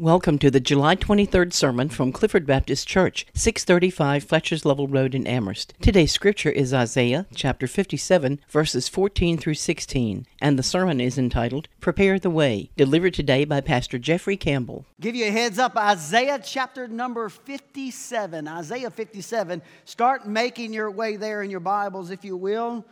[0.00, 5.26] Welcome to the July 23rd sermon from Clifford Baptist Church, 635 Fletcher's Level Road in
[5.26, 5.74] Amherst.
[5.82, 11.66] Today's scripture is Isaiah chapter 57, verses 14 through 16, and the sermon is entitled
[11.80, 14.86] Prepare the Way, delivered today by Pastor Jeffrey Campbell.
[15.00, 18.46] Give you a heads up Isaiah chapter number 57.
[18.46, 19.62] Isaiah 57.
[19.84, 22.84] Start making your way there in your Bibles, if you will.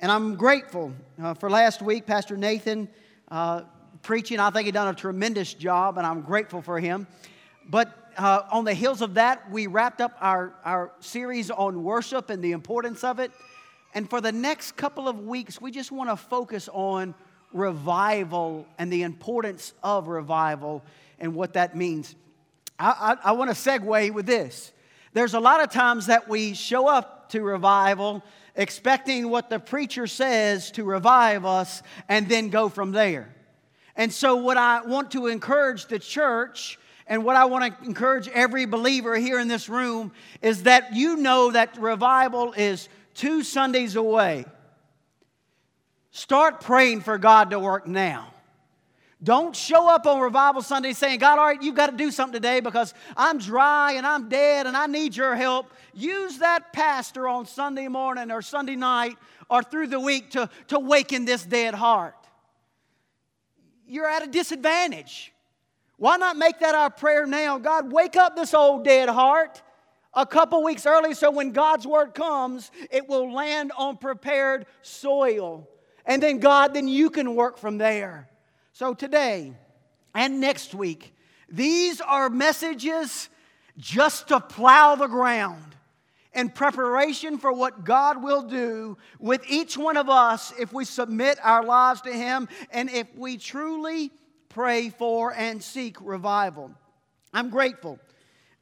[0.00, 0.92] And I'm grateful
[1.22, 2.88] uh, for last week, Pastor Nathan.
[3.28, 3.62] Uh,
[4.02, 4.40] preaching.
[4.40, 7.06] I think he done a tremendous job, and I'm grateful for him.
[7.68, 12.30] But uh, on the heels of that, we wrapped up our, our series on worship
[12.30, 13.30] and the importance of it.
[13.94, 17.14] And for the next couple of weeks, we just want to focus on
[17.52, 20.82] revival and the importance of revival
[21.18, 22.14] and what that means.
[22.78, 24.72] I, I, I want to segue with this.
[25.12, 28.22] There's a lot of times that we show up to revival
[28.54, 33.34] expecting what the preacher says to revive us and then go from there.
[33.96, 38.28] And so, what I want to encourage the church and what I want to encourage
[38.28, 43.96] every believer here in this room is that you know that revival is two Sundays
[43.96, 44.46] away.
[46.10, 48.28] Start praying for God to work now.
[49.22, 52.32] Don't show up on Revival Sunday saying, God, all right, you've got to do something
[52.32, 55.70] today because I'm dry and I'm dead and I need your help.
[55.94, 59.16] Use that pastor on Sunday morning or Sunday night
[59.48, 62.16] or through the week to, to waken this dead heart
[63.86, 65.32] you're at a disadvantage.
[65.96, 67.58] Why not make that our prayer now?
[67.58, 69.62] God, wake up this old dead heart
[70.14, 75.68] a couple weeks early so when God's word comes, it will land on prepared soil.
[76.04, 78.28] And then, God, then you can work from there.
[78.72, 79.52] So today
[80.14, 81.14] and next week,
[81.48, 83.28] these are messages
[83.78, 85.76] just to plow the ground
[86.34, 91.38] in preparation for what God will do with each one of us if we submit
[91.42, 94.10] our lives to Him and if we truly
[94.48, 96.70] pray for and seek revival.
[97.32, 97.98] I'm grateful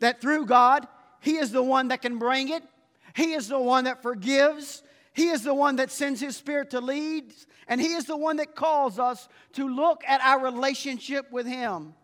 [0.00, 0.86] that through God,
[1.20, 2.62] He is the one that can bring it,
[3.14, 4.82] He is the one that forgives,
[5.12, 7.32] He is the one that sends His Spirit to lead,
[7.68, 11.94] and He is the one that calls us to look at our relationship with Him.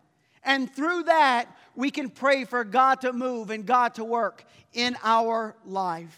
[0.47, 4.95] And through that, we can pray for God to move and God to work in
[5.03, 6.17] our life.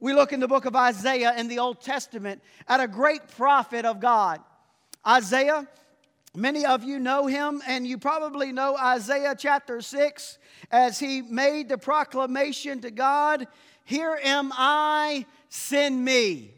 [0.00, 3.84] We look in the book of Isaiah in the Old Testament at a great prophet
[3.84, 4.40] of God.
[5.06, 5.68] Isaiah,
[6.34, 10.38] many of you know him, and you probably know Isaiah chapter 6
[10.70, 13.46] as he made the proclamation to God
[13.84, 16.54] Here am I, send me.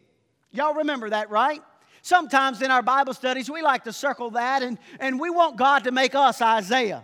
[0.53, 1.63] Y'all remember that, right?
[2.05, 5.85] Sometimes in our Bible studies, we like to circle that and, and we want God
[5.85, 7.03] to make us Isaiah.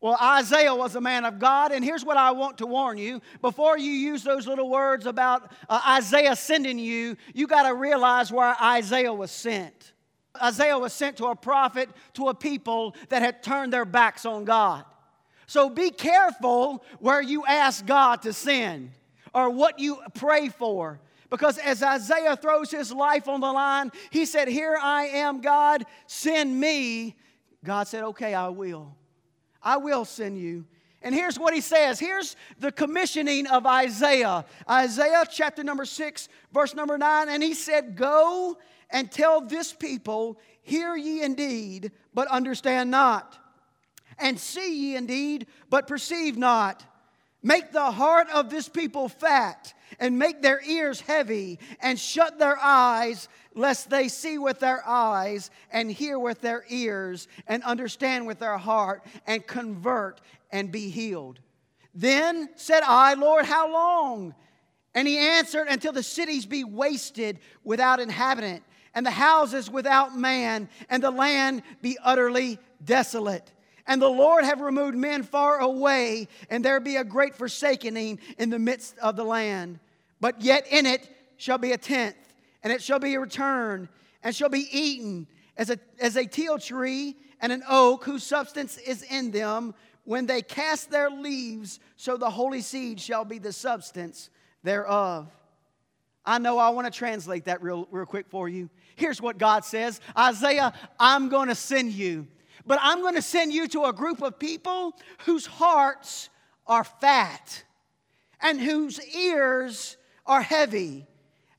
[0.00, 3.20] Well, Isaiah was a man of God, and here's what I want to warn you.
[3.40, 8.30] Before you use those little words about uh, Isaiah sending you, you got to realize
[8.30, 9.92] where Isaiah was sent.
[10.40, 14.44] Isaiah was sent to a prophet, to a people that had turned their backs on
[14.44, 14.84] God.
[15.48, 18.92] So be careful where you ask God to send
[19.34, 21.00] or what you pray for.
[21.36, 25.84] Because as Isaiah throws his life on the line, he said, Here I am, God,
[26.06, 27.16] send me.
[27.64, 28.94] God said, Okay, I will.
[29.60, 30.64] I will send you.
[31.02, 31.98] And here's what he says.
[31.98, 34.44] Here's the commissioning of Isaiah.
[34.70, 37.28] Isaiah chapter number 6, verse number 9.
[37.28, 38.56] And he said, Go
[38.88, 43.36] and tell this people, Hear ye indeed, but understand not.
[44.20, 46.84] And see ye indeed, but perceive not.
[47.44, 52.56] Make the heart of this people fat and make their ears heavy and shut their
[52.58, 58.38] eyes, lest they see with their eyes and hear with their ears and understand with
[58.38, 61.38] their heart and convert and be healed.
[61.94, 64.34] Then said I, Lord, how long?
[64.94, 68.62] And he answered, Until the cities be wasted without inhabitant,
[68.94, 73.52] and the houses without man, and the land be utterly desolate.
[73.86, 78.50] And the Lord have removed men far away, and there be a great forsakening in
[78.50, 79.78] the midst of the land.
[80.20, 82.16] But yet in it shall be a tenth,
[82.62, 83.88] and it shall be a return,
[84.22, 88.78] and shall be eaten as a, as a teil tree and an oak whose substance
[88.78, 89.74] is in them.
[90.04, 94.30] When they cast their leaves, so the holy seed shall be the substance
[94.62, 95.28] thereof.
[96.26, 98.70] I know I want to translate that real, real quick for you.
[98.96, 102.26] Here's what God says Isaiah, I'm going to send you,
[102.66, 104.96] but I'm going to send you to a group of people
[105.26, 106.28] whose hearts
[106.66, 107.64] are fat
[108.40, 109.96] and whose ears
[110.26, 111.06] are heavy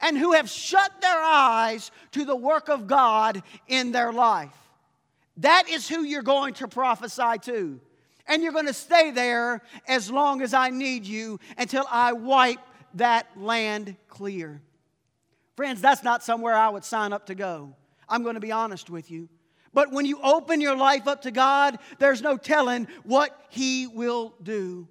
[0.01, 4.55] and who have shut their eyes to the work of God in their life.
[5.37, 7.79] That is who you're going to prophesy to.
[8.27, 12.59] And you're going to stay there as long as I need you until I wipe
[12.95, 14.61] that land clear.
[15.55, 17.75] Friends, that's not somewhere I would sign up to go.
[18.09, 19.29] I'm going to be honest with you.
[19.75, 24.33] But when you open your life up to God, there's no telling what He will
[24.41, 24.87] do.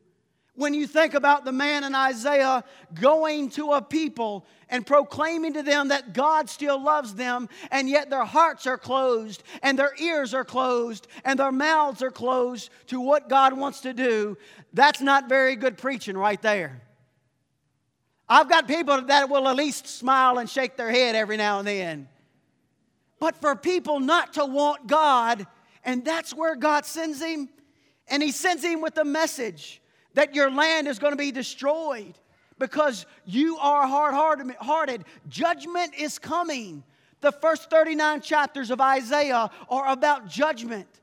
[0.57, 5.63] When you think about the man in Isaiah going to a people and proclaiming to
[5.63, 10.35] them that God still loves them, and yet their hearts are closed, and their ears
[10.35, 14.37] are closed, and their mouths are closed to what God wants to do,
[14.75, 16.83] that's not very good preaching right there.
[18.29, 21.69] I've got people that will at least smile and shake their head every now and
[21.69, 22.09] then.
[23.25, 25.47] But for people not to want God,
[25.83, 27.49] and that's where God sends him,
[28.07, 29.81] and he sends him with a message
[30.13, 32.19] that your land is going to be destroyed
[32.59, 35.07] because you are hard hearted.
[35.27, 36.85] Judgment is coming.
[37.23, 41.01] The first 39 chapters of Isaiah are about judgment.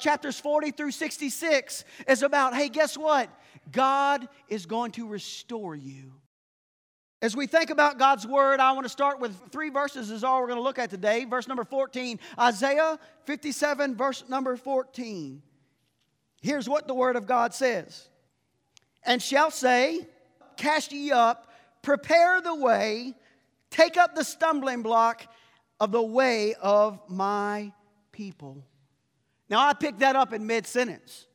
[0.00, 3.28] Chapters 40 through 66 is about, hey, guess what?
[3.70, 6.14] God is going to restore you.
[7.22, 10.40] As we think about God's word, I want to start with three verses, is all
[10.40, 11.24] we're going to look at today.
[11.24, 15.40] Verse number 14, Isaiah 57, verse number 14.
[16.40, 18.08] Here's what the word of God says
[19.04, 20.00] and shall say,
[20.56, 21.48] Cast ye up,
[21.80, 23.14] prepare the way,
[23.70, 25.24] take up the stumbling block
[25.78, 27.72] of the way of my
[28.10, 28.64] people.
[29.48, 31.26] Now, I picked that up in mid sentence.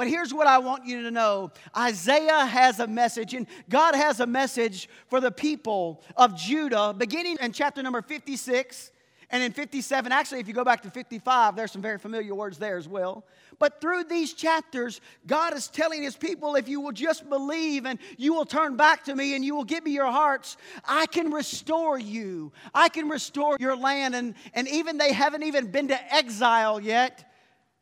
[0.00, 4.18] But here's what I want you to know Isaiah has a message, and God has
[4.20, 8.92] a message for the people of Judah, beginning in chapter number 56
[9.32, 12.58] and in 57, actually, if you go back to 55, there's some very familiar words
[12.58, 13.24] there as well.
[13.60, 18.00] But through these chapters, God is telling his people if you will just believe and
[18.16, 21.30] you will turn back to me and you will give me your hearts, I can
[21.30, 22.52] restore you.
[22.74, 24.16] I can restore your land.
[24.16, 27.29] And, and even they haven't even been to exile yet,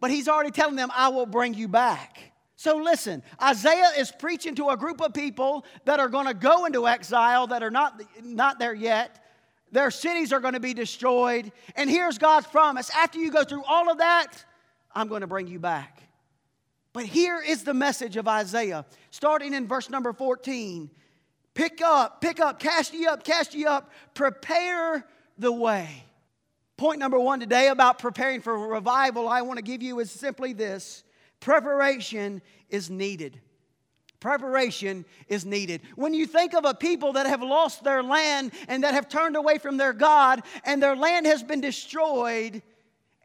[0.00, 2.32] but he's already telling them, I will bring you back.
[2.56, 6.64] So listen, Isaiah is preaching to a group of people that are going to go
[6.64, 9.24] into exile that are not, not there yet.
[9.70, 11.52] Their cities are going to be destroyed.
[11.76, 14.44] And here's God's promise after you go through all of that,
[14.92, 16.02] I'm going to bring you back.
[16.92, 20.90] But here is the message of Isaiah, starting in verse number 14.
[21.54, 25.04] Pick up, pick up, cast ye up, cast ye up, prepare
[25.38, 26.04] the way.
[26.78, 30.52] Point number one today about preparing for revival, I want to give you is simply
[30.52, 31.02] this
[31.40, 32.40] preparation
[32.70, 33.40] is needed.
[34.20, 35.82] Preparation is needed.
[35.96, 39.34] When you think of a people that have lost their land and that have turned
[39.34, 42.62] away from their God and their land has been destroyed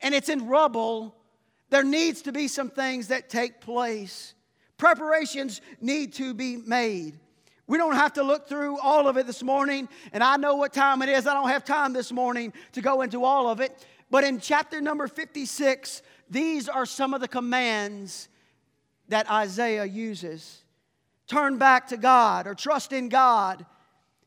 [0.02, 1.16] and it's in rubble,
[1.70, 4.34] there needs to be some things that take place.
[4.78, 7.20] Preparations need to be made.
[7.66, 10.74] We don't have to look through all of it this morning, and I know what
[10.74, 11.26] time it is.
[11.28, 13.86] I don't have time this morning to go into all of it.
[14.12, 18.28] But in chapter number 56, these are some of the commands
[19.08, 20.64] that Isaiah uses
[21.28, 23.66] turn back to God or trust in God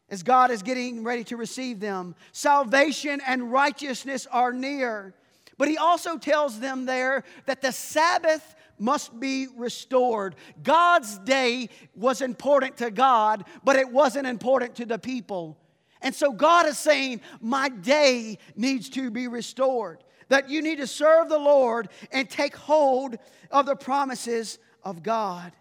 [0.08, 2.14] as God is getting ready to receive them.
[2.32, 5.14] Salvation and righteousness are near.
[5.58, 10.36] But he also tells them there that the Sabbath must be restored.
[10.62, 15.56] God's day was important to God, but it wasn't important to the people.
[16.02, 20.02] And so God is saying, My day needs to be restored.
[20.28, 23.16] That you need to serve the Lord and take hold
[23.50, 25.52] of the promises of God.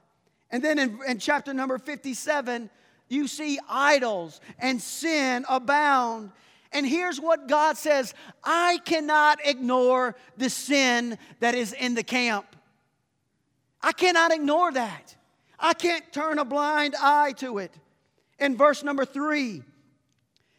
[0.50, 2.70] And then in, in chapter number 57,
[3.08, 6.32] you see idols and sin abound.
[6.72, 8.14] And here's what God says
[8.44, 12.56] I cannot ignore the sin that is in the camp.
[13.86, 15.16] I cannot ignore that.
[15.60, 17.72] I can't turn a blind eye to it.
[18.40, 19.62] In verse number three,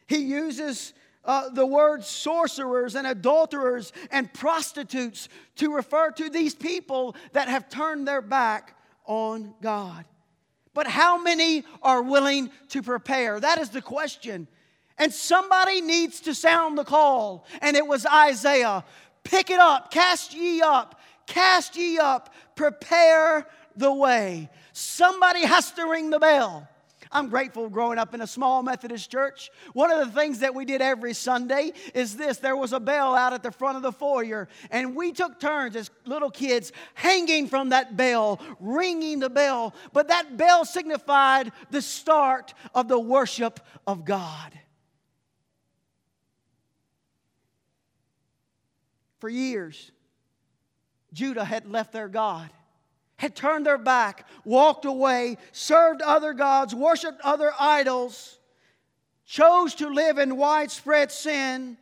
[0.06, 7.16] he uses uh, the word sorcerers and adulterers and prostitutes to refer to these people
[7.32, 10.04] that have turned their back on God.
[10.72, 13.40] But how many are willing to prepare?
[13.40, 14.46] That is the question.
[14.98, 17.44] And somebody needs to sound the call.
[17.60, 18.84] And it was Isaiah
[19.24, 24.50] pick it up, cast ye up, cast ye up, prepare the way.
[24.72, 26.68] Somebody has to ring the bell.
[27.12, 29.50] I'm grateful growing up in a small Methodist church.
[29.72, 33.14] One of the things that we did every Sunday is this there was a bell
[33.14, 37.46] out at the front of the foyer, and we took turns as little kids hanging
[37.46, 39.74] from that bell, ringing the bell.
[39.92, 44.52] But that bell signified the start of the worship of God.
[49.18, 49.90] For years,
[51.16, 52.50] Judah had left their God
[53.16, 58.38] had turned their back, walked away, served other gods, worshiped other idols,
[59.24, 61.78] chose to live in widespread sin,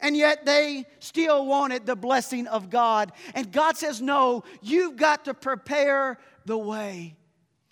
[0.00, 3.12] and yet they still wanted the blessing of God.
[3.34, 7.16] And God says, No, you've got to prepare the way.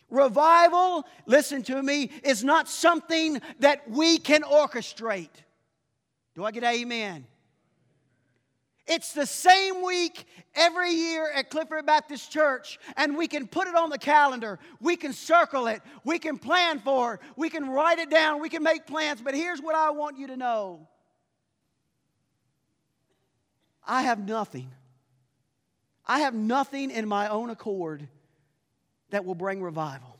[0.08, 5.28] Revival, listen to me, is not something that we can orchestrate.
[6.34, 7.26] Do I get amen?
[8.86, 13.74] It's the same week every year at Clifford Baptist Church, and we can put it
[13.74, 14.58] on the calendar.
[14.80, 15.80] We can circle it.
[16.04, 17.20] We can plan for it.
[17.36, 18.40] We can write it down.
[18.40, 19.20] We can make plans.
[19.22, 20.88] But here's what I want you to know
[23.86, 24.70] I have nothing.
[26.06, 28.08] I have nothing in my own accord
[29.10, 30.18] that will bring revival.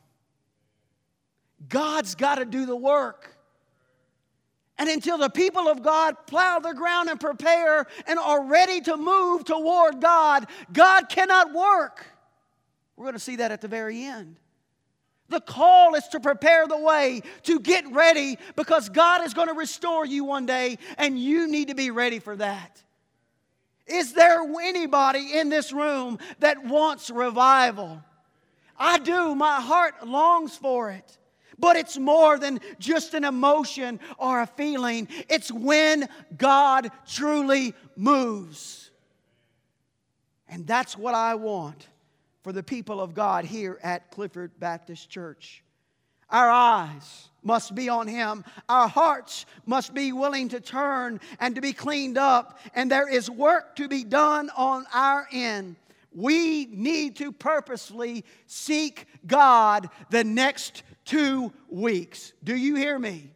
[1.69, 3.37] God's got to do the work.
[4.81, 8.97] And until the people of God plow the ground and prepare and are ready to
[8.97, 12.07] move toward God, God cannot work.
[12.97, 14.41] We're going to see that at the very end.
[15.29, 19.55] The call is to prepare the way, to get ready, because God is going to
[19.55, 22.83] restore you one day, and you need to be ready for that.
[23.87, 28.03] Is there anybody in this room that wants revival?
[28.79, 29.35] I do.
[29.35, 31.19] My heart longs for it.
[31.61, 38.91] But it's more than just an emotion or a feeling, it's when God truly moves.
[40.49, 41.87] And that's what I want
[42.43, 45.63] for the people of God here at Clifford Baptist Church.
[46.31, 48.45] Our eyes must be on Him.
[48.69, 52.59] Our hearts must be willing to turn and to be cleaned up.
[52.75, 55.77] And there is work to be done on our end.
[56.13, 62.33] We need to purposely seek God the next two weeks.
[62.43, 63.33] Do you hear me?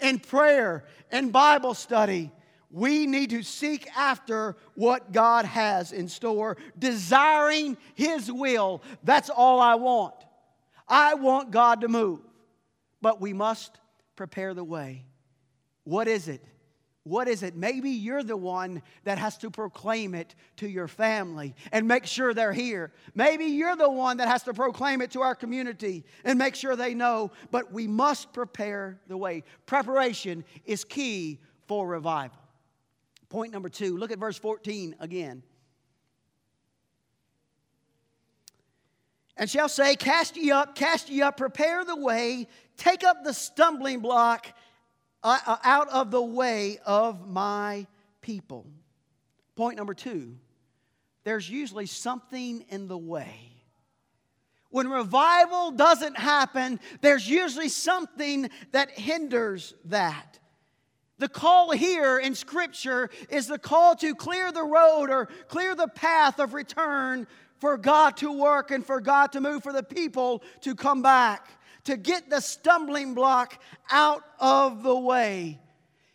[0.00, 2.30] In prayer and Bible study,
[2.70, 8.82] we need to seek after what God has in store, desiring His will.
[9.04, 10.14] That's all I want.
[10.88, 12.20] I want God to move,
[13.00, 13.78] but we must
[14.14, 15.04] prepare the way.
[15.84, 16.42] What is it?
[17.06, 17.54] What is it?
[17.54, 22.34] Maybe you're the one that has to proclaim it to your family and make sure
[22.34, 22.90] they're here.
[23.14, 26.74] Maybe you're the one that has to proclaim it to our community and make sure
[26.74, 27.30] they know.
[27.52, 29.44] But we must prepare the way.
[29.66, 32.36] Preparation is key for revival.
[33.28, 35.44] Point number two look at verse 14 again.
[39.36, 43.32] And shall say, Cast ye up, cast ye up, prepare the way, take up the
[43.32, 44.48] stumbling block
[45.26, 47.84] Uh, uh, out of the way of my
[48.20, 48.64] people.
[49.56, 50.36] Point number two
[51.24, 53.34] there's usually something in the way.
[54.70, 60.38] When revival doesn't happen, there's usually something that hinders that.
[61.18, 65.88] The call here in Scripture is the call to clear the road or clear the
[65.88, 67.26] path of return
[67.58, 71.48] for God to work and for God to move, for the people to come back
[71.86, 75.60] to get the stumbling block out of the way.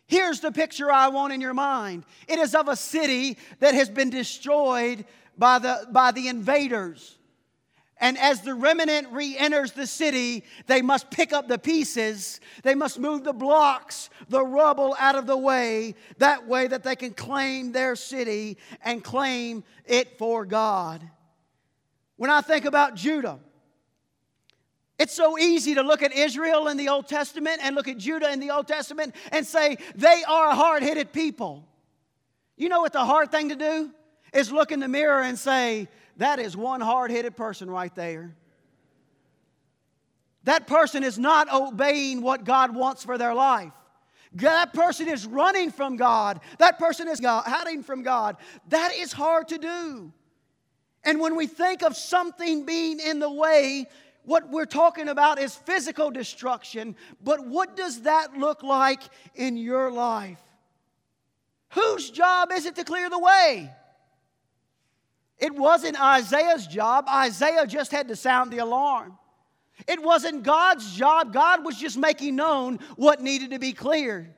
[0.06, 3.90] Here's the picture I want in your mind it is of a city that has
[3.90, 5.04] been destroyed
[5.36, 7.18] by the, by the invaders.
[7.98, 12.40] And as the remnant re enters the city, they must pick up the pieces.
[12.64, 16.96] They must move the blocks, the rubble out of the way, that way that they
[16.96, 21.08] can claim their city and claim it for God.
[22.16, 23.38] When I think about Judah,
[25.02, 28.32] it's so easy to look at Israel in the Old Testament and look at Judah
[28.32, 31.66] in the Old Testament and say they are a hard headed people.
[32.56, 33.90] You know what the hard thing to do?
[34.32, 38.36] Is look in the mirror and say, that is one hard headed person right there.
[40.44, 43.72] That person is not obeying what God wants for their life.
[44.34, 46.38] That person is running from God.
[46.58, 48.36] That person is hiding from God.
[48.68, 50.12] That is hard to do.
[51.04, 53.88] And when we think of something being in the way,
[54.24, 59.02] what we're talking about is physical destruction, but what does that look like
[59.34, 60.40] in your life?
[61.70, 63.70] Whose job is it to clear the way?
[65.38, 67.06] It wasn't Isaiah's job.
[67.08, 69.18] Isaiah just had to sound the alarm.
[69.88, 71.32] It wasn't God's job.
[71.32, 74.34] God was just making known what needed to be cleared.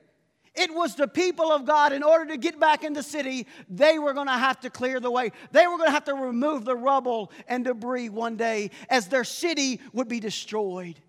[0.55, 3.99] It was the people of God, in order to get back in the city, they
[3.99, 5.31] were going to have to clear the way.
[5.51, 9.25] They were going to have to remove the rubble and debris one day as their
[9.25, 10.99] city would be destroyed.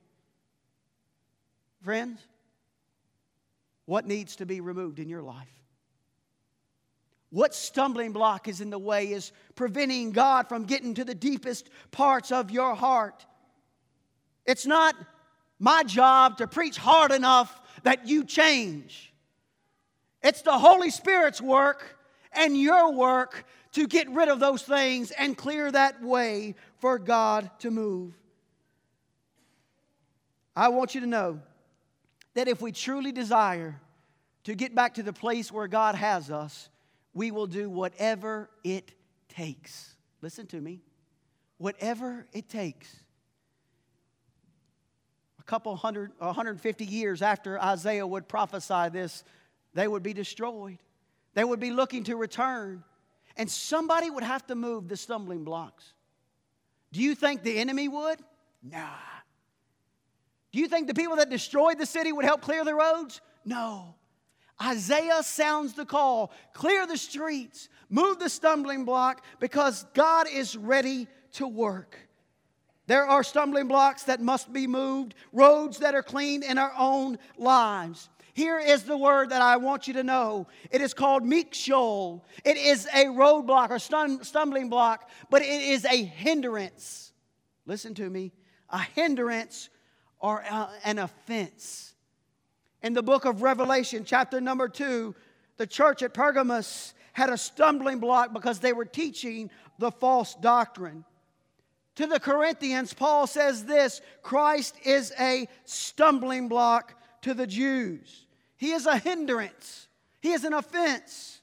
[1.82, 2.20] Friends,
[3.84, 5.46] what needs to be removed in your life?
[7.30, 11.70] What stumbling block is in the way is preventing God from getting to the deepest
[11.92, 13.24] parts of your heart?
[14.44, 14.96] It's not
[15.58, 19.12] my job to preach hard enough that you change.
[20.26, 21.96] It's the Holy Spirit's work
[22.32, 27.48] and your work to get rid of those things and clear that way for God
[27.60, 28.12] to move.
[30.56, 31.38] I want you to know
[32.34, 33.80] that if we truly desire
[34.42, 36.70] to get back to the place where God has us,
[37.14, 38.90] we will do whatever it
[39.28, 39.94] takes.
[40.22, 40.80] Listen to me.
[41.58, 42.92] Whatever it takes.
[45.38, 49.22] A couple hundred, 150 years after Isaiah would prophesy this,
[49.76, 50.78] they would be destroyed.
[51.34, 52.82] They would be looking to return,
[53.36, 55.92] and somebody would have to move the stumbling blocks.
[56.92, 58.18] Do you think the enemy would?
[58.62, 58.88] Nah.
[60.50, 63.20] Do you think the people that destroyed the city would help clear the roads?
[63.44, 63.94] No.
[64.62, 71.06] Isaiah sounds the call clear the streets, move the stumbling block, because God is ready
[71.32, 71.98] to work.
[72.86, 77.18] There are stumbling blocks that must be moved, roads that are clean in our own
[77.36, 78.08] lives.
[78.36, 80.46] Here is the word that I want you to know.
[80.70, 82.20] It is called mikshol.
[82.44, 87.12] It is a roadblock or stumbling block, but it is a hindrance.
[87.64, 88.34] Listen to me.
[88.68, 89.70] A hindrance
[90.18, 91.94] or uh, an offense.
[92.82, 95.14] In the book of Revelation, chapter number two,
[95.56, 101.06] the church at Pergamos had a stumbling block because they were teaching the false doctrine.
[101.94, 108.25] To the Corinthians, Paul says this Christ is a stumbling block to the Jews.
[108.56, 109.88] He is a hindrance,
[110.20, 111.40] he is an offense.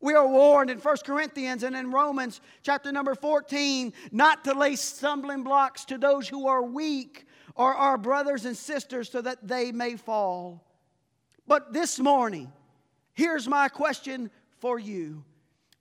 [0.00, 4.74] We are warned in 1 Corinthians and in Romans chapter number 14 not to lay
[4.74, 9.70] stumbling blocks to those who are weak or our brothers and sisters so that they
[9.70, 10.66] may fall.
[11.46, 12.52] But this morning,
[13.12, 14.28] here's my question
[14.58, 15.24] for you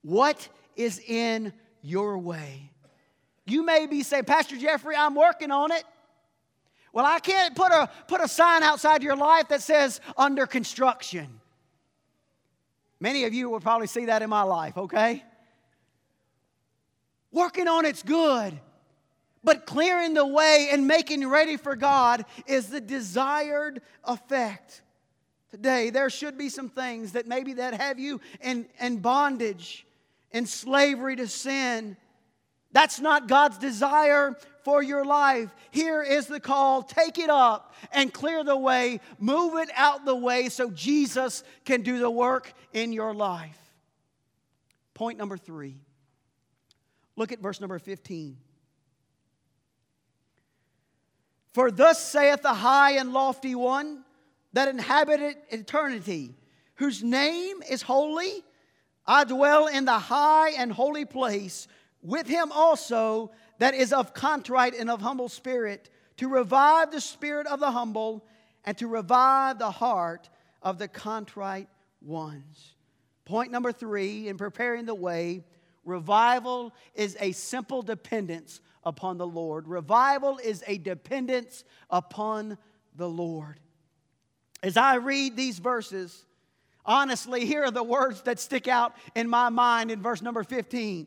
[0.03, 2.71] What is in your way?
[3.45, 5.83] You may be saying, Pastor Jeffrey, I'm working on it.
[6.93, 11.39] Well, I can't put a, put a sign outside your life that says under construction.
[12.99, 15.23] Many of you will probably see that in my life, okay?
[17.31, 18.59] Working on it's good,
[19.43, 24.81] but clearing the way and making ready for God is the desired effect.
[25.49, 29.85] Today, there should be some things that maybe that have you in, in bondage,
[30.31, 31.97] in slavery to sin,
[32.73, 35.49] that's not God's desire for your life.
[35.71, 40.15] Here is the call take it up and clear the way, move it out the
[40.15, 43.57] way so Jesus can do the work in your life.
[44.93, 45.77] Point number three.
[47.15, 48.37] Look at verse number 15.
[51.53, 54.03] For thus saith the high and lofty one
[54.53, 56.35] that inhabited eternity,
[56.75, 58.43] whose name is holy.
[59.05, 61.67] I dwell in the high and holy place
[62.01, 67.45] with him also that is of contrite and of humble spirit, to revive the spirit
[67.45, 68.25] of the humble
[68.65, 70.31] and to revive the heart
[70.63, 71.67] of the contrite
[72.01, 72.73] ones.
[73.23, 75.43] Point number three in preparing the way,
[75.85, 79.67] revival is a simple dependence upon the Lord.
[79.67, 82.57] Revival is a dependence upon
[82.95, 83.59] the Lord.
[84.63, 86.25] As I read these verses,
[86.83, 91.05] honestly, here are the words that stick out in my mind in verse number 15.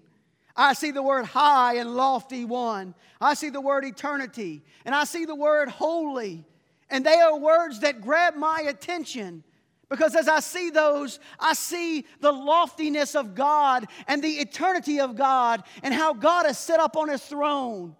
[0.56, 2.94] I see the word high and lofty one.
[3.20, 4.62] I see the word eternity.
[4.84, 6.44] And I see the word holy.
[6.90, 9.42] And they are words that grab my attention.
[9.88, 15.16] Because as I see those, I see the loftiness of God and the eternity of
[15.16, 17.96] God and how God is set up on his throne.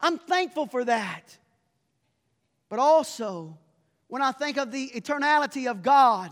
[0.00, 1.36] I'm thankful for that.
[2.68, 3.58] But also,
[4.08, 6.30] when I think of the eternality of God,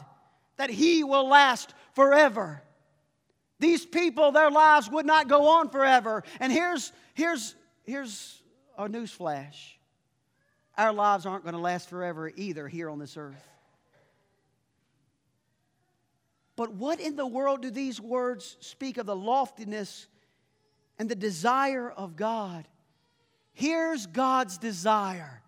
[0.57, 2.63] that he will last forever.
[3.65, 6.23] These people, their lives would not go on forever.
[6.39, 8.43] And here's, here's, here's
[8.77, 9.79] a news flash
[10.77, 13.49] our lives aren't going to last forever either here on this earth.
[16.57, 20.09] But what in the world do these words speak of the loftiness
[20.99, 22.69] and the desire of God?
[23.55, 25.41] Here's God's desire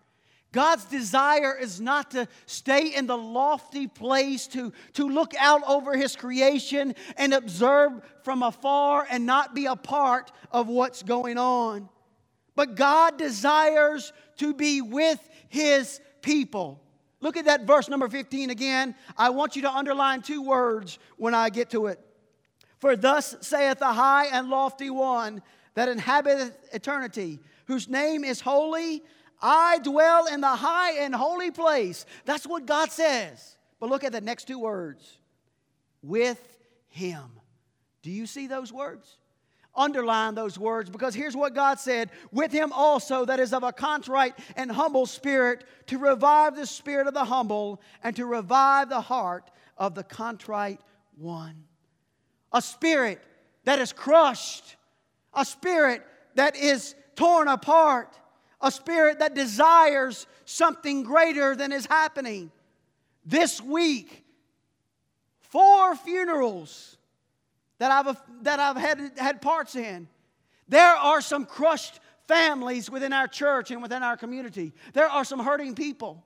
[0.57, 5.95] God's desire is not to stay in the lofty place, to, to look out over
[5.95, 11.89] His creation and observe from afar and not be a part of what's going on.
[12.55, 16.81] But God desires to be with His people.
[17.21, 18.95] Look at that verse number 15 again.
[19.15, 21.99] I want you to underline two words when I get to it.
[22.79, 25.43] For thus saith the high and lofty one
[25.75, 29.03] that inhabiteth eternity, whose name is holy
[29.41, 32.05] I dwell in the high and holy place.
[32.25, 33.57] That's what God says.
[33.79, 35.17] But look at the next two words
[36.01, 37.23] with Him.
[38.01, 39.17] Do you see those words?
[39.75, 43.71] Underline those words because here's what God said with Him also, that is of a
[43.71, 49.01] contrite and humble spirit, to revive the spirit of the humble and to revive the
[49.01, 50.79] heart of the contrite
[51.15, 51.65] one.
[52.51, 53.21] A spirit
[53.65, 54.77] that is crushed,
[55.33, 56.01] a spirit
[56.33, 58.17] that is torn apart
[58.61, 62.51] a spirit that desires something greater than is happening.
[63.25, 64.23] This week,
[65.39, 66.97] four funerals
[67.77, 70.07] that I've, that I've had, had parts in.
[70.67, 74.73] There are some crushed families within our church and within our community.
[74.93, 76.23] There are some hurting people.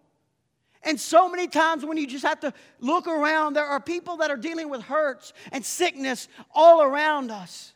[0.83, 4.31] And so many times when you just have to look around, there are people that
[4.31, 7.73] are dealing with hurts and sickness all around us.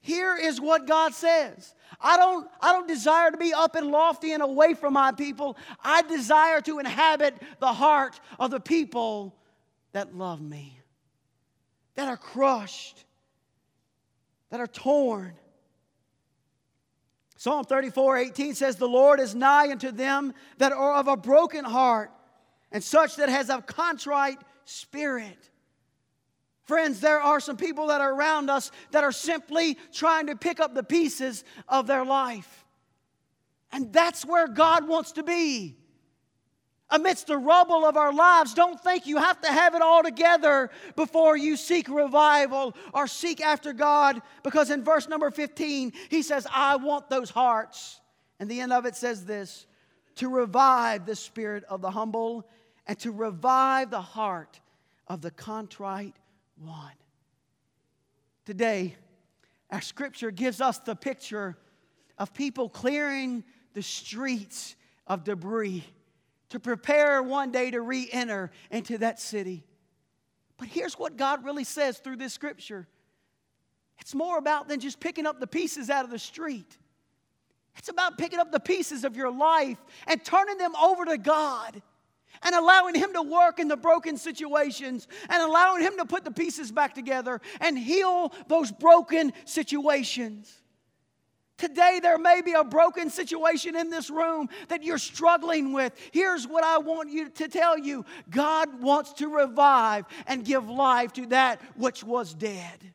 [0.00, 1.74] Here is what God says.
[2.00, 5.58] I don't, I don't desire to be up and lofty and away from my people.
[5.84, 9.34] I desire to inhabit the heart of the people
[9.92, 10.78] that love me,
[11.96, 13.04] that are crushed,
[14.48, 15.34] that are torn.
[17.36, 21.64] Psalm 34 18 says, The Lord is nigh unto them that are of a broken
[21.64, 22.10] heart,
[22.72, 25.49] and such that has a contrite spirit.
[26.64, 30.60] Friends, there are some people that are around us that are simply trying to pick
[30.60, 32.64] up the pieces of their life.
[33.72, 35.76] And that's where God wants to be.
[36.92, 40.70] Amidst the rubble of our lives, don't think you have to have it all together
[40.96, 44.20] before you seek revival or seek after God.
[44.42, 48.00] Because in verse number 15, he says, I want those hearts.
[48.40, 49.66] And the end of it says this
[50.16, 52.48] to revive the spirit of the humble
[52.88, 54.60] and to revive the heart
[55.06, 56.16] of the contrite
[56.60, 56.92] one.
[58.44, 58.96] Today,
[59.70, 61.56] our scripture gives us the picture
[62.18, 63.44] of people clearing
[63.74, 65.84] the streets of debris
[66.50, 69.64] to prepare one day to re enter into that city.
[70.58, 72.86] But here's what God really says through this scripture
[73.98, 76.76] it's more about than just picking up the pieces out of the street.
[77.76, 81.80] It's about picking up the pieces of your life and turning them over to God
[82.42, 86.30] and allowing Him to work in the broken situations and allowing Him to put the
[86.30, 90.60] pieces back together and heal those broken situations.
[91.60, 95.92] Today, there may be a broken situation in this room that you're struggling with.
[96.10, 101.12] Here's what I want you to tell you God wants to revive and give life
[101.14, 102.94] to that which was dead.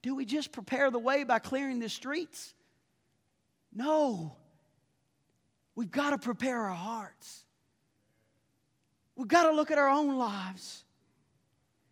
[0.00, 2.54] Do we just prepare the way by clearing the streets?
[3.74, 4.36] No.
[5.74, 7.44] We've got to prepare our hearts.
[9.16, 10.84] We've got to look at our own lives.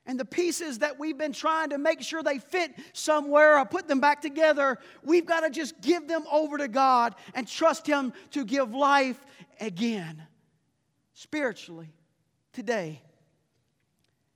[0.04, 3.86] And the pieces that we've been trying to make sure they fit somewhere or put
[3.86, 8.12] them back together, we've got to just give them over to God and trust Him
[8.32, 9.20] to give life
[9.60, 10.22] again.
[11.14, 11.92] Spiritually,
[12.52, 13.00] today,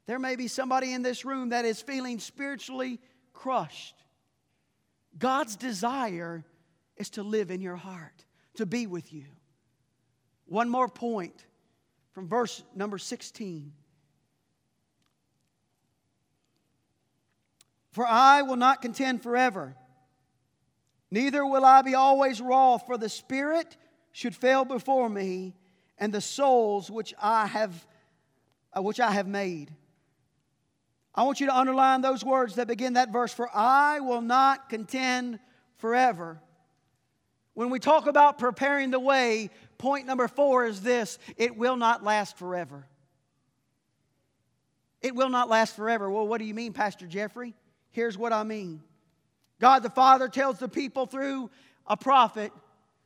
[0.06, 3.00] there may be somebody in this room that is feeling spiritually
[3.32, 3.96] crushed.
[5.18, 6.44] God's desire
[6.96, 9.26] is to live in your heart, to be with you.
[10.46, 11.44] One more point
[12.12, 13.72] from verse number 16.
[17.92, 19.74] For I will not contend forever,
[21.10, 23.76] neither will I be always raw, for the Spirit
[24.12, 25.54] should fail before me,
[25.98, 27.86] and the souls which I have,
[28.76, 29.72] uh, which I have made.
[31.14, 33.32] I want you to underline those words that begin that verse.
[33.32, 35.38] For I will not contend
[35.78, 36.38] forever.
[37.56, 42.04] When we talk about preparing the way, point number four is this it will not
[42.04, 42.86] last forever.
[45.00, 46.10] It will not last forever.
[46.10, 47.54] Well, what do you mean, Pastor Jeffrey?
[47.92, 48.82] Here's what I mean
[49.58, 51.48] God the Father tells the people through
[51.86, 52.52] a prophet,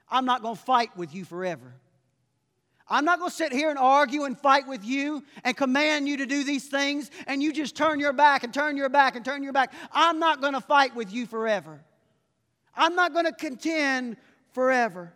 [0.08, 1.72] I'm not going to fight with you forever.
[2.88, 6.16] I'm not going to sit here and argue and fight with you and command you
[6.16, 9.24] to do these things and you just turn your back and turn your back and
[9.24, 9.72] turn your back.
[9.92, 11.84] I'm not going to fight with you forever.
[12.74, 14.16] I'm not going to contend
[14.52, 15.12] forever.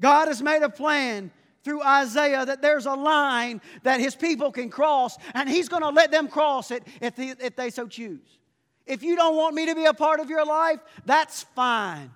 [0.00, 1.30] God has made a plan
[1.62, 5.88] through Isaiah that there's a line that his people can cross, and he's going to
[5.88, 8.38] let them cross it if they, if they so choose.
[8.86, 12.10] If you don't want me to be a part of your life, that's fine.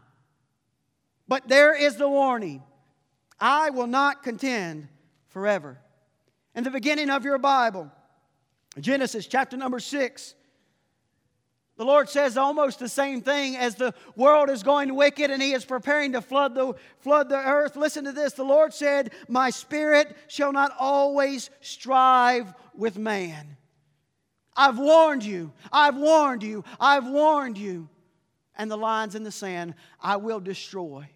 [1.27, 2.63] But there is the warning
[3.41, 4.89] I will not contend
[5.29, 5.79] forever.
[6.55, 7.91] In the beginning of your Bible,
[8.81, 10.35] Genesis chapter number six,
[11.79, 15.53] the Lord says almost the same thing as the world is going wicked and He
[15.53, 17.77] is preparing to flood the, flood the earth.
[17.77, 18.33] Listen to this.
[18.33, 23.57] The Lord said, My spirit shall not always strive with man.
[24.57, 27.89] I've warned you, I've warned you, I've warned you.
[28.57, 31.09] And the lines in the sand, I will destroy.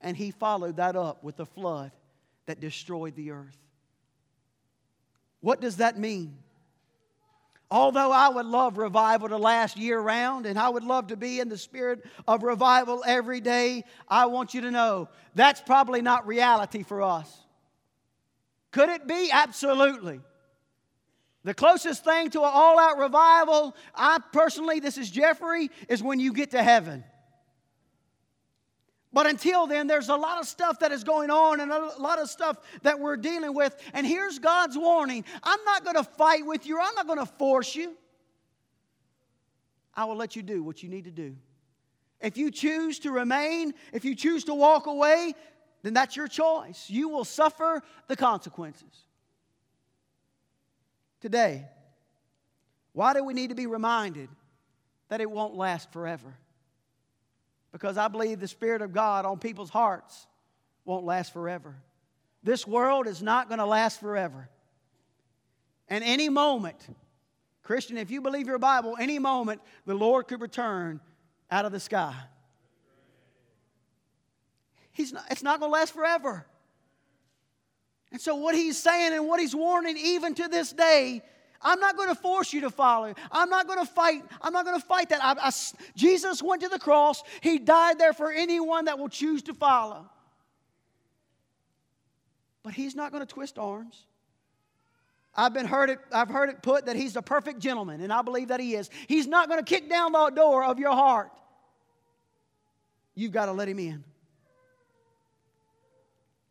[0.00, 1.92] And He followed that up with a flood
[2.46, 3.58] that destroyed the earth.
[5.40, 6.38] What does that mean?
[7.70, 11.38] Although I would love revival to last year round and I would love to be
[11.38, 16.26] in the spirit of revival every day, I want you to know that's probably not
[16.26, 17.30] reality for us.
[18.70, 19.30] Could it be?
[19.30, 20.20] Absolutely.
[21.44, 26.20] The closest thing to an all out revival, I personally, this is Jeffrey, is when
[26.20, 27.04] you get to heaven.
[29.18, 32.20] But until then, there's a lot of stuff that is going on and a lot
[32.20, 33.74] of stuff that we're dealing with.
[33.92, 37.26] And here's God's warning I'm not going to fight with you, I'm not going to
[37.26, 37.96] force you.
[39.92, 41.34] I will let you do what you need to do.
[42.20, 45.34] If you choose to remain, if you choose to walk away,
[45.82, 46.88] then that's your choice.
[46.88, 49.06] You will suffer the consequences.
[51.20, 51.66] Today,
[52.92, 54.28] why do we need to be reminded
[55.08, 56.36] that it won't last forever?
[57.72, 60.26] Because I believe the Spirit of God on people's hearts
[60.84, 61.76] won't last forever.
[62.42, 64.48] This world is not going to last forever.
[65.88, 66.76] And any moment,
[67.62, 71.00] Christian, if you believe your Bible, any moment the Lord could return
[71.50, 72.14] out of the sky.
[74.92, 76.46] He's not, it's not going to last forever.
[78.10, 81.22] And so, what he's saying and what he's warning, even to this day,
[81.60, 83.14] I'm not going to force you to follow.
[83.32, 84.22] I'm not going to fight.
[84.40, 85.22] I'm not going to fight that.
[85.22, 85.50] I, I,
[85.96, 87.22] Jesus went to the cross.
[87.40, 90.08] He died there for anyone that will choose to follow.
[92.62, 94.04] But he's not going to twist arms.
[95.34, 98.22] I've been heard it, I've heard it put that he's the perfect gentleman, and I
[98.22, 98.90] believe that he is.
[99.06, 101.30] He's not going to kick down the door of your heart.
[103.14, 104.04] You've got to let him in.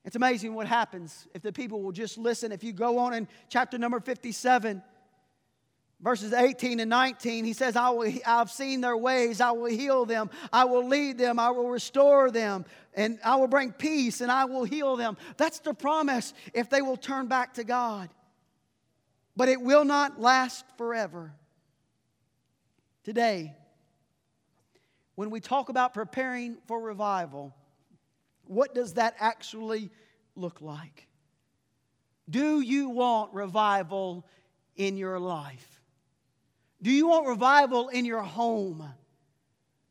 [0.06, 2.54] It's amazing what happens if the people will just listen.
[2.54, 4.82] If you go on in chapter number 57,
[6.02, 9.42] verses 18 and 19, he says, I will, I've seen their ways.
[9.42, 10.30] I will heal them.
[10.52, 11.40] I will lead them.
[11.40, 12.66] I will restore them.
[12.94, 15.18] And I will bring peace and I will heal them.
[15.38, 18.10] That's the promise if they will turn back to God
[19.38, 21.32] but it will not last forever.
[23.04, 23.56] Today,
[25.16, 27.56] when we talk about preparing for revival,
[28.46, 29.92] what does that actually
[30.36, 31.08] look like?
[32.28, 34.26] Do you want revival
[34.76, 35.77] in your life?
[36.82, 38.88] Do you want revival in your home?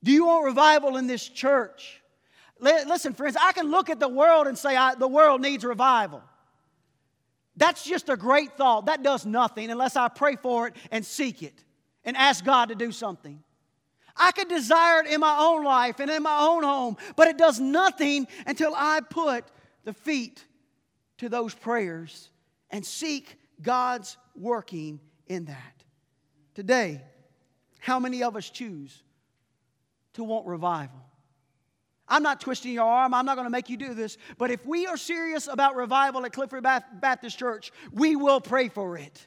[0.03, 2.01] Do you want revival in this church?
[2.61, 6.23] Listen, friends, I can look at the world and say the world needs revival.
[7.57, 8.87] That's just a great thought.
[8.87, 11.65] That does nothing unless I pray for it and seek it
[12.05, 13.43] and ask God to do something.
[14.17, 17.37] I could desire it in my own life and in my own home, but it
[17.37, 19.45] does nothing until I put
[19.85, 20.45] the feet
[21.19, 22.31] to those prayers
[22.71, 25.76] and seek God's working in that.
[26.57, 27.03] Today,
[27.81, 29.03] how many of us choose
[30.15, 30.99] to want revival?
[32.09, 33.13] I'm not twisting your arm.
[33.13, 34.17] I'm not going to make you do this.
[34.39, 38.97] But if we are serious about revival at Clifford Baptist Church, we will pray for
[38.97, 39.27] it.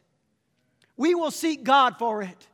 [0.98, 2.48] We will seek God for it.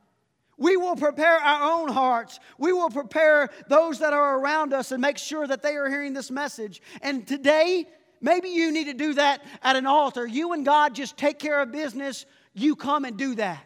[0.58, 2.38] We will prepare our own hearts.
[2.58, 6.12] We will prepare those that are around us and make sure that they are hearing
[6.12, 6.82] this message.
[7.00, 7.88] And today,
[8.20, 10.26] maybe you need to do that at an altar.
[10.26, 12.26] You and God just take care of business.
[12.52, 13.65] You come and do that.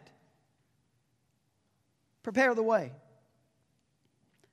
[2.23, 2.93] Prepare the way.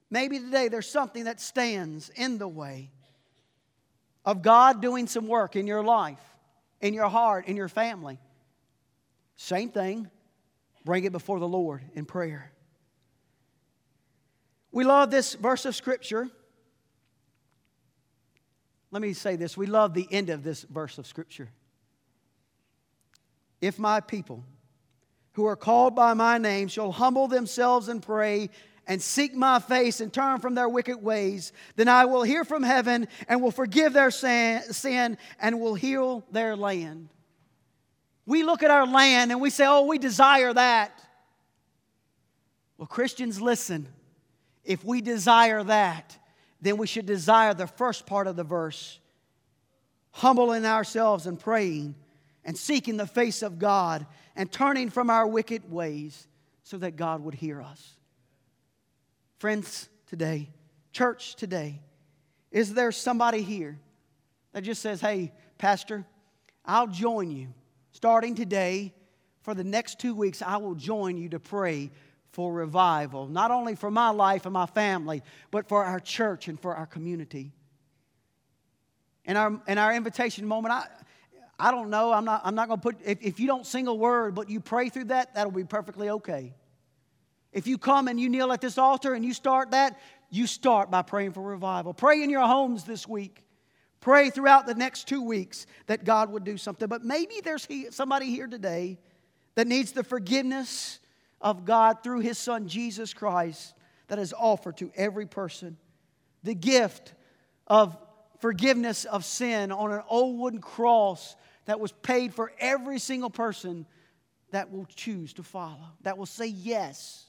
[0.10, 2.92] Maybe today there's something that stands in the way
[4.26, 6.20] of God doing some work in your life,
[6.82, 8.20] in your heart, in your family.
[9.36, 10.10] Same thing.
[10.86, 12.52] Bring it before the Lord in prayer.
[14.72, 16.30] We love this verse of Scripture.
[18.92, 21.50] Let me say this we love the end of this verse of Scripture.
[23.60, 24.44] If my people
[25.38, 28.50] who are called by my name shall humble themselves and pray
[28.88, 32.64] and seek my face and turn from their wicked ways, then I will hear from
[32.64, 37.10] heaven and will forgive their sin and will heal their land.
[38.26, 41.04] We look at our land and we say, oh, we desire that.
[42.80, 43.88] Well, Christians, listen.
[44.66, 46.18] If we desire that,
[46.62, 48.98] then we should desire the first part of the verse
[50.10, 51.94] humbling ourselves and praying
[52.44, 56.28] and seeking the face of God and turning from our wicked ways
[56.64, 57.98] so that God would hear us.
[59.40, 60.50] Friends, today,
[60.94, 61.82] church today,
[62.52, 63.80] is there somebody here
[64.54, 66.06] that just says, Hey, Pastor,
[66.64, 67.48] I'll join you
[67.92, 68.94] starting today
[69.42, 70.42] for the next two weeks?
[70.44, 71.90] I will join you to pray
[72.32, 76.60] for revival, not only for my life and my family, but for our church and
[76.60, 77.54] for our community.
[79.26, 80.86] In our, in our invitation moment, I,
[81.60, 82.14] I don't know.
[82.14, 84.50] I'm not, I'm not going to put, if, if you don't sing a word, but
[84.50, 86.54] you pray through that, that'll be perfectly okay.
[87.52, 90.92] If you come and you kneel at this altar and you start that, you start
[90.92, 91.94] by praying for revival.
[91.94, 93.44] Pray in your homes this week.
[94.00, 96.88] Pray throughout the next two weeks that God would do something.
[96.88, 99.00] But maybe there's somebody here today
[99.56, 101.00] that needs the forgiveness
[101.42, 103.74] of God through His Son Jesus Christ
[104.08, 105.78] that is offered to every person.
[106.44, 107.14] The gift
[107.66, 107.98] of
[108.40, 111.36] forgiveness of sin on an old wooden cross
[111.68, 113.86] that was paid for every single person
[114.52, 117.28] that will choose to follow, that will say yes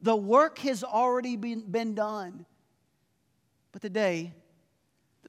[0.00, 2.46] the work has already been, been done.
[3.72, 4.32] But today,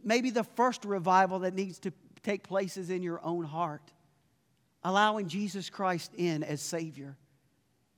[0.03, 3.81] maybe the first revival that needs to take place is in your own heart,
[4.83, 7.17] allowing Jesus Christ in as Savior.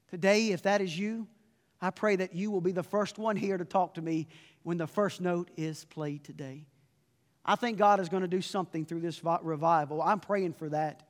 [0.10, 1.28] Today, if that is you,
[1.82, 4.28] I pray that you will be the first one here to talk to me
[4.64, 6.68] when the first note is played today.
[7.46, 10.02] I think God is going to do something through this revival.
[10.02, 11.04] I'm praying for that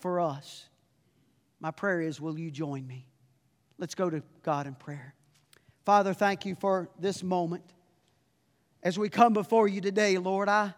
[0.00, 0.68] for us.
[1.60, 3.06] My prayer is, will you join me?
[3.78, 5.14] Let's go to God in prayer.
[5.84, 7.64] Father, thank you for this moment.
[8.82, 10.74] As we come before you today, Lord, I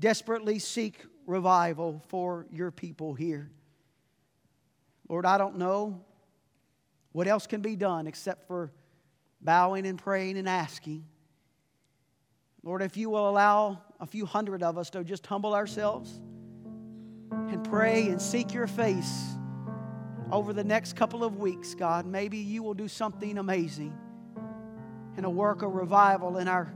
[0.00, 3.50] desperately seek revival for your people here.
[5.08, 6.04] Lord, I don't know
[7.12, 8.72] what else can be done except for
[9.40, 11.04] bowing and praying and asking.
[12.62, 16.20] Lord, if you will allow a few hundred of us to just humble ourselves
[17.30, 19.36] and pray and seek your face
[20.30, 23.96] over the next couple of weeks, God, maybe you will do something amazing
[25.16, 26.72] and a work of revival in our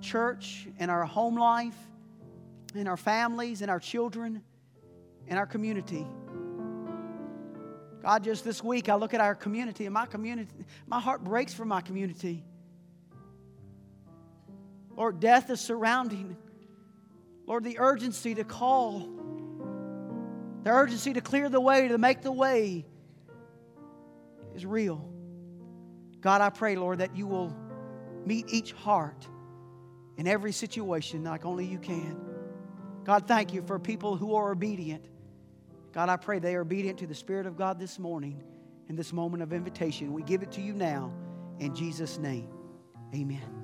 [0.00, 1.76] church, in our home life,
[2.74, 4.42] in our families, in our children,
[5.26, 6.06] in our community.
[8.02, 10.50] God, just this week I look at our community and my community,
[10.86, 12.44] my heart breaks for my community.
[14.96, 16.36] Lord, death is surrounding.
[17.46, 19.08] Lord, the urgency to call,
[20.62, 22.86] the urgency to clear the way, to make the way
[24.54, 25.08] is real.
[26.20, 27.54] God, I pray, Lord, that you will
[28.24, 29.26] meet each heart
[30.16, 32.18] in every situation like only you can.
[33.04, 35.06] God, thank you for people who are obedient.
[35.92, 38.42] God, I pray they are obedient to the Spirit of God this morning
[38.88, 40.12] in this moment of invitation.
[40.12, 41.12] We give it to you now
[41.58, 42.48] in Jesus' name.
[43.14, 43.63] Amen.